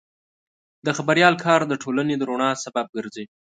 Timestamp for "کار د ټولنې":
1.45-2.15